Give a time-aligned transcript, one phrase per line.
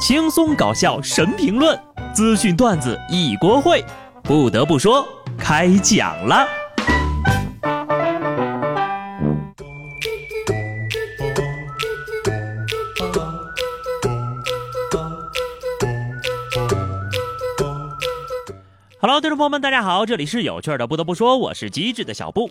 [0.00, 1.78] 轻松搞笑神评论，
[2.14, 3.84] 资讯段子一锅烩。
[4.22, 6.48] 不得不说，开讲了。
[19.02, 20.86] Hello，听众朋友们，大家好，这里是有趣的。
[20.86, 22.50] 不得不说，我是机智的小布。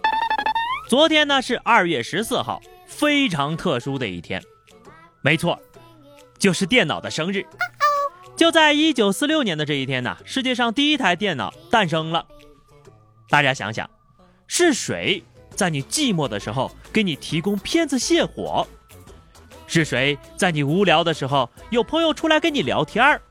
[0.88, 4.40] 昨天呢是二月十四号，非常特殊的一天。
[5.22, 5.60] 没错，
[6.40, 7.46] 就是电脑的生日。
[8.36, 12.26] 就在一九四六年的这一天呢，世界上第一台电脑诞生了。
[13.28, 13.88] 大家想想，
[14.48, 15.22] 是谁
[15.54, 18.66] 在你寂寞的时候给你提供片子泄火？
[19.68, 23.22] 是谁在你无聊的时候有朋友出来跟你聊天儿？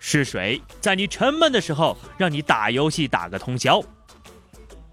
[0.00, 3.80] 是谁在你沉闷的时候让你打游戏打个通宵？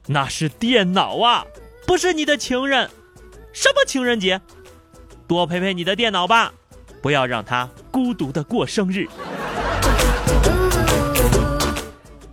[0.08, 1.46] 那是电脑啊！
[1.88, 2.90] 不是你的情人，
[3.54, 4.40] 什么情人节？
[5.28, 6.54] 多陪陪你的电脑吧，
[7.02, 9.08] 不要让他孤独的过生日。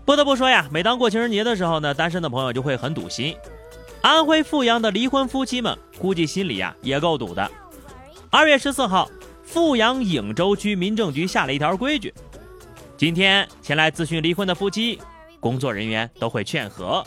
[0.05, 3.37] 不得不说呀，每当过情人节的时候呢，单身的朋友就会很堵心。
[4.01, 7.51] 安徽阜阳的离婚夫妻们估计心里呀也够堵的。
[8.31, 9.11] 二月十四号，
[9.45, 12.15] 阜阳颍州区民政局下了一条规矩：
[12.97, 14.99] 今天前来咨询离婚的夫妻，
[15.41, 17.05] 工作人员都会劝和。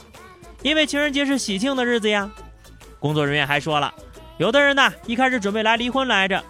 [0.61, 2.30] 因为情人节是喜庆的日子呀，
[3.00, 3.91] 工作人员还说了，
[4.38, 6.44] 有的人呢一开始准备来离婚来着，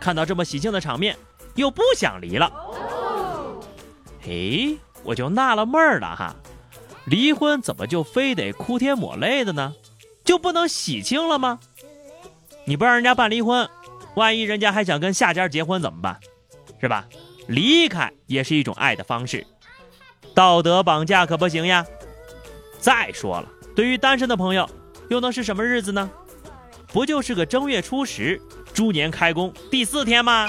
[0.00, 1.16] 看到这么喜庆的场面，
[1.54, 2.52] 又不想离了。
[4.26, 6.36] 哎，我就纳了闷儿了哈，
[7.06, 9.74] 离婚怎么就非得哭天抹泪的呢？
[10.24, 11.58] 就不能喜庆了吗？
[12.64, 13.68] 你不让人家办离婚，
[14.14, 16.20] 万一人家还想跟下家结婚怎么办？
[16.80, 17.06] 是吧？
[17.46, 19.46] 离开也是一种爱的方式，
[20.34, 21.86] 道德绑架可不行呀。
[22.78, 24.68] 再说了，对于单身的朋友，
[25.08, 26.10] 又能是什么日子呢？
[26.92, 28.40] 不就是个正月初十，
[28.72, 30.46] 猪年开工第四天吗？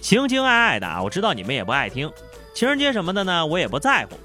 [0.00, 2.10] 情情爱爱的啊，我知道你们也不爱听，
[2.54, 4.18] 情人节什么的呢，我也不在乎。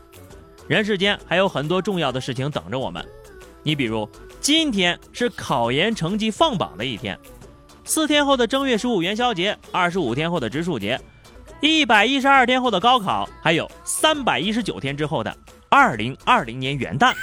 [0.67, 3.03] 人世间还有很多重要的事情等着我们。
[3.63, 4.07] 你比如，
[4.39, 7.17] 今天是考研成绩放榜的一天，
[7.83, 10.99] 四天后的正月十五元宵节，二十五天后的植树节。
[11.61, 15.35] 一百一十二天后的高考，还有三百一十九天之后的
[15.69, 17.13] 二零二零年元旦。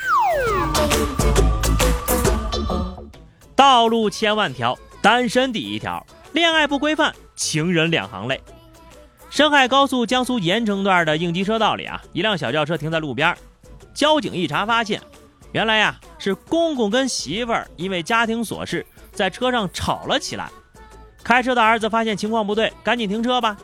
[3.55, 8.41] 道路千万条，单身第一条，恋爱不规范，情人两行泪。
[9.31, 13.37] 深海高速江苏盐城段的应急车道里啊，一辆小轿车停在路边，
[13.93, 15.01] 交警一查发现，
[15.53, 20.51] 原来呀是公公跟媳妇儿因为家庭琐事在车上吵了起来。
[21.25, 23.57] 开车的儿子发现情况不对，赶紧停车吧。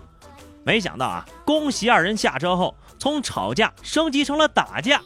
[0.65, 5.01] 没想到啊，公媳二人下车后，从吵架升级成了打架。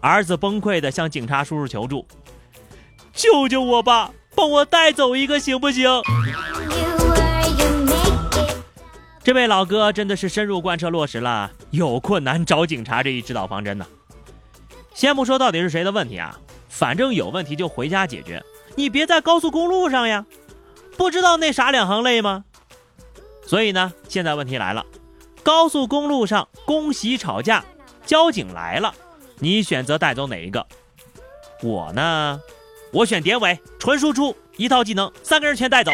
[0.00, 2.06] 儿子崩溃地向警察叔叔求助
[3.12, 5.88] ：“救救我吧，帮我带走一个行不行？”
[9.22, 13.86] 这位老哥真的是深入贯彻落实了“有困难找警察”这一指导方针呢。
[14.94, 18.42] 先不说到底是谁的问题啊，反正有问题就回家解决，
[18.76, 20.24] 你别在高速公路上呀。
[20.96, 22.44] 不知道那啥两行泪吗？
[23.46, 24.84] 所以呢，现在问题来了，
[25.42, 27.64] 高速公路上恭喜吵架，
[28.04, 28.94] 交警来了，
[29.40, 30.64] 你选择带走哪一个？
[31.62, 32.40] 我呢，
[32.92, 35.90] 我选典韦，纯输出，一套技能，三个人全带走。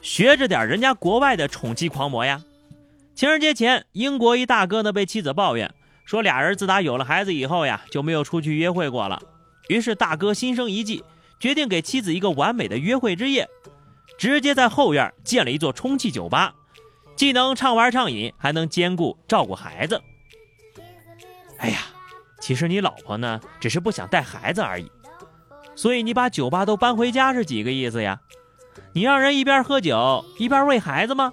[0.00, 2.42] 学着点人家国外的宠妻狂魔呀！
[3.14, 5.72] 情人节前，英国一大哥呢被妻子抱怨
[6.04, 9.20] 说，俩人自打有了孩子以后呀，就没有出去约会过了。
[9.68, 11.04] 于是大哥心生一计。
[11.40, 13.48] 决定给妻子一个完美的约会之夜，
[14.18, 16.52] 直接在后院建了一座充气酒吧，
[17.18, 20.00] 既能畅玩畅饮，还能兼顾照顾孩子。
[21.58, 21.80] 哎呀，
[22.40, 24.88] 其实你老婆呢，只是不想带孩子而已。
[25.74, 28.20] 所以你把酒吧都搬回家是几个意思呀？
[28.92, 31.32] 你让人一边喝酒一边喂孩子吗？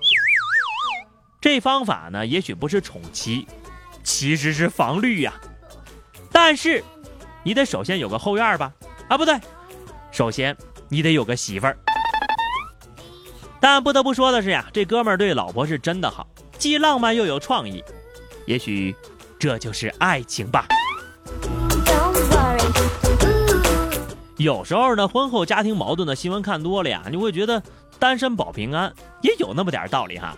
[1.39, 3.47] 这方法呢，也许不是宠妻，
[4.03, 5.35] 其实是防绿呀。
[6.31, 6.83] 但是，
[7.43, 8.73] 你得首先有个后院吧？
[9.07, 9.39] 啊，不对。
[10.11, 10.57] 首先，
[10.89, 11.77] 你得有个媳妇儿。
[13.67, 16.27] 但不得不说的是呀，这哥们儿对老婆是真的好，
[16.59, 17.83] 既浪漫又有创意。
[18.45, 18.95] 也许
[19.39, 20.67] 这就是爱情吧。
[24.37, 27.59] 有时候呢，婚后家庭矛盾的新闻看多了呀，你会觉得
[27.97, 30.37] 单身保平安也有那么点道理哈。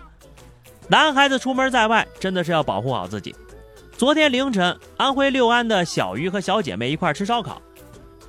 [0.88, 3.36] 男孩子出门在外，真的是要保护好自己。
[3.98, 7.62] 昨天凌晨，安徽六安的小鱼和小姐妹一块吃烧烤，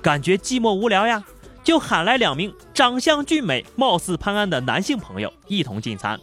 [0.01, 1.23] 感觉寂寞无聊呀。
[1.63, 6.19] 就喊来两名长相俊美、貌似潘安的男性朋友一同进餐，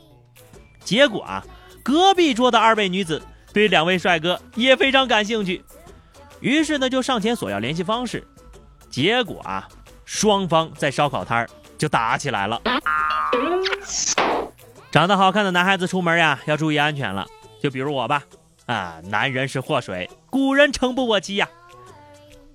[0.81, 1.45] 结果啊，
[1.83, 3.23] 隔壁桌的二位女子
[3.53, 5.65] 对两位帅哥也非常感兴趣，
[6.41, 8.27] 于是呢就上前索要联系方式，
[8.91, 9.69] 结果啊，
[10.05, 11.49] 双方在烧烤摊儿
[11.79, 12.61] 就打起来了。
[14.91, 17.27] 长得好看的男孩子出门呀，要注意安全了。
[17.63, 18.23] 就比如我吧，
[18.67, 21.49] 啊，男人是祸水，古人诚不我欺呀。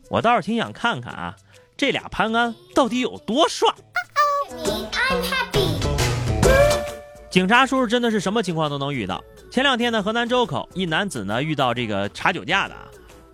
[0.09, 1.35] 我倒是挺想看看啊，
[1.81, 3.67] 这俩潘安到底有多帅。
[7.31, 9.19] 警察叔叔真的是什么情况都能遇到。
[9.49, 12.85] 前两天呢，河南周口一男子呢遇到这个查酒驾的啊，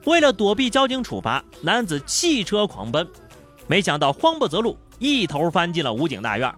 [0.05, 3.05] 为了躲避交警处罚，男子弃车狂奔，
[3.67, 6.49] 没想到慌不择路，一头翻进了武警大院，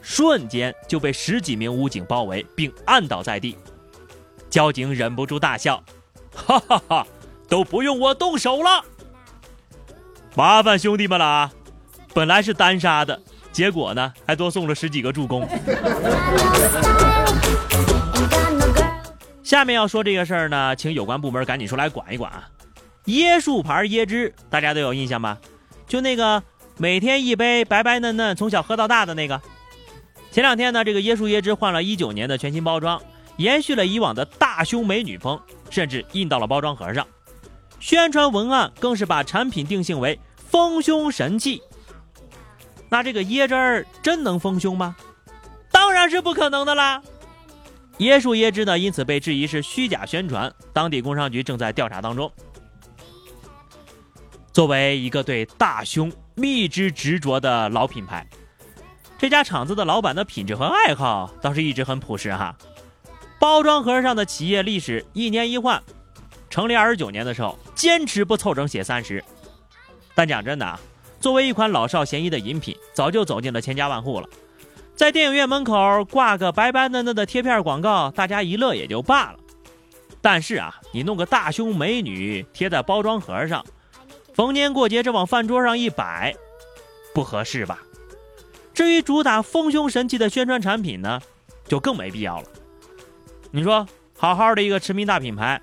[0.00, 3.58] 瞬间就被十几名武警包围并按倒在地。
[4.48, 5.82] 交警忍不住大笑，
[6.32, 7.06] 哈哈哈，
[7.48, 8.84] 都不用我动手了，
[10.36, 11.50] 麻烦兄弟们了啊！
[12.12, 13.18] 本来是单杀的。
[13.50, 15.48] 结果呢，还多送了十几个助攻。
[19.42, 22.46] 下面要说这个事儿呢，请有关部门赶紧出来管一管啊！
[23.06, 25.38] 椰树牌椰汁，大家都有印象吧？
[25.88, 26.42] 就那个
[26.76, 29.40] 每天一杯，白白嫩嫩，从小喝到大的那个。
[30.30, 33.00] 前两天呢，这个椰树椰汁换了一九年的全新包装，
[33.38, 35.40] 延续了以往的大胸美女风，
[35.70, 37.06] 甚至印到了包装盒上。
[37.80, 40.18] 宣传文案更是把产品定性为
[40.50, 41.62] 丰胸神器。
[42.88, 44.96] 那这个椰汁儿真能丰胸吗？
[45.70, 47.02] 当然是不可能的啦！
[47.98, 52.30] 椰树椰汁呢，因此被质疑是虚假宣传，当地工商局正在调查当中。
[54.52, 58.26] 作为一个对大胸蜜汁执着的老品牌，
[59.18, 62.56] 这家厂子的老板的品质和爱好倒是一直很朴实哈。
[63.38, 65.82] 包装盒上的企业历史一年一换，
[66.48, 69.22] 成立二十九年的时候，坚持不凑整写三十。
[70.16, 70.80] 但讲真的啊。
[71.20, 74.28] 作为一款老少咸宜的饮品，早就走进了千家万户了。
[74.94, 79.38] 在电影院门口挂个白白嫩嫩的贴片广告，大家一乐也就罢了。
[80.20, 83.64] 但是啊，你弄个大胸美女贴在包装盒上，
[84.34, 86.34] 逢年过节这往饭桌上一摆，
[87.14, 87.78] 不合适吧？
[88.74, 91.20] 至于主打丰胸神器的宣传产品呢，
[91.66, 92.48] 就更没必要了。
[93.50, 93.86] 你说，
[94.18, 95.60] 好好的一个驰名大品牌，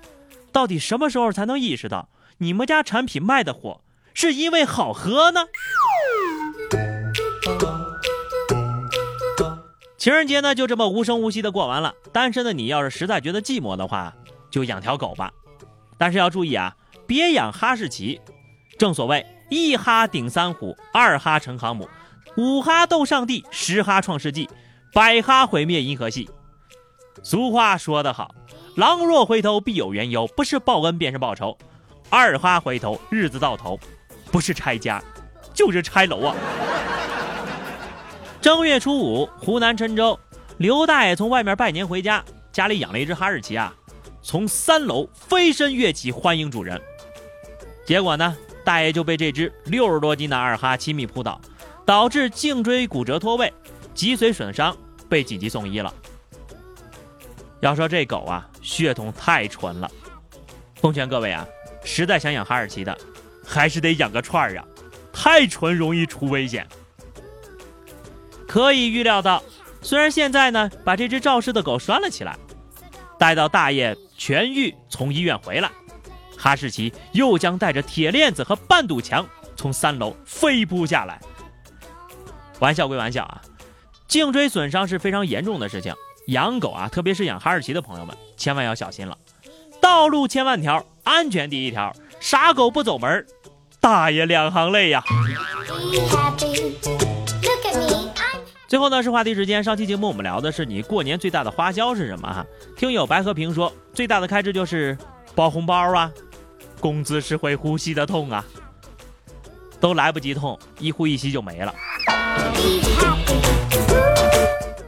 [0.50, 2.08] 到底什么时候才能意识到
[2.38, 3.80] 你们家产品卖的火？
[4.14, 5.46] 是因为好喝呢。
[9.98, 11.94] 情人节呢就这么无声无息的过完了。
[12.12, 14.14] 单身的你要是实在觉得寂寞的话，
[14.50, 15.32] 就养条狗吧。
[15.98, 16.76] 但是要注意啊，
[17.06, 18.20] 别养哈士奇。
[18.78, 21.88] 正所谓一哈顶三虎，二哈成航母，
[22.36, 24.48] 五哈斗上帝，十哈创世纪，
[24.92, 26.28] 百哈毁灭银河系。
[27.22, 28.34] 俗话说得好，
[28.76, 31.56] 狼若回头必有缘由，不是报恩便是报仇。
[32.10, 33.78] 二哈回头，日子到头。
[34.34, 35.00] 不是拆家，
[35.52, 36.34] 就是拆楼啊！
[38.42, 40.18] 正月初五，湖南郴州，
[40.56, 42.20] 刘大爷从外面拜年回家，
[42.50, 43.72] 家里养了一只哈士奇啊，
[44.22, 46.82] 从三楼飞身跃起欢迎主人。
[47.86, 51.40] 结果呢，大爷就被这只六十多斤的二哈亲密扑倒，
[51.86, 53.54] 导致颈椎骨折脱位，
[53.94, 54.76] 脊髓损伤，
[55.08, 55.94] 被紧急送医了。
[57.60, 59.88] 要说这狗啊，血统太纯了，
[60.74, 61.46] 奉劝各位啊，
[61.84, 62.98] 实在想养哈士奇的。
[63.44, 64.64] 还是得养个串儿啊，
[65.12, 66.66] 太纯容易出危险。
[68.48, 69.42] 可以预料到，
[69.82, 72.36] 虽然现在呢把这只肇事的狗拴了起来，
[73.18, 75.70] 待到大爷痊愈从医院回来，
[76.38, 79.26] 哈士奇又将带着铁链子和半堵墙
[79.56, 81.20] 从三楼飞扑下来。
[82.60, 83.42] 玩笑归玩笑啊，
[84.06, 85.92] 颈椎损伤是非常严重的事情，
[86.28, 89.18] 养狗啊，特别是养哈士奇的朋友们，千万要小心了。
[89.80, 91.94] 道路千万条，安全第一条。
[92.20, 93.26] 傻狗不走门，
[93.84, 95.04] 大爷两行泪呀。
[98.66, 102.46] 最后呢是话题时间，上期节目我们聊的是你过年最大的花销是什么哈？
[102.78, 104.96] 听友白和平说最大的开支就是
[105.34, 106.10] 包红包啊，
[106.80, 108.42] 工资是会呼吸的痛啊，
[109.78, 111.74] 都来不及痛，一呼一吸就没了。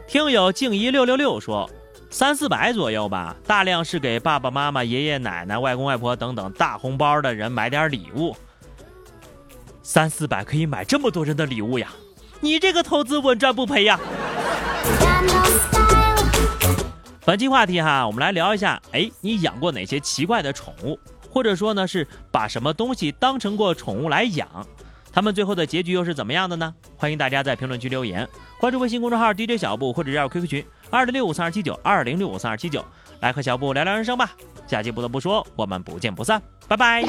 [0.08, 1.68] 听友静怡六六六说。
[2.08, 8.34] 三四百左右吧，大量是给爸爸妈妈、爷爷奶奶、外公外婆等等大红包的人买点礼物。
[9.88, 11.92] 三四百可以买这么多人的礼物呀，
[12.40, 14.00] 你这个投资稳赚不赔呀！
[17.24, 20.98] 本期话题哈，我们来聊一下，哎，你养过哪些奇怪的宠物，
[21.30, 24.48] 或者说呢是把什么东西当成过宠物来养？
[25.12, 26.74] 他们最后的结局又是怎么样的呢？
[26.96, 28.28] 欢迎大家在评论区留言，
[28.58, 32.84] 关注微信公众号 DJ 小布或者加入 QQ 群二零六五三二七九二零六五三二七九，
[33.20, 34.32] 来和小布聊聊人生吧。
[34.66, 37.04] 下期不得不说，我们不见不散，拜拜。